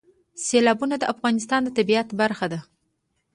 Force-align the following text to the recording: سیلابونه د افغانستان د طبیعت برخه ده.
سیلابونه 0.45 0.95
د 0.99 1.03
افغانستان 1.13 1.61
د 1.63 1.69
طبیعت 1.77 2.07
برخه 2.21 2.45
ده. 2.53 2.59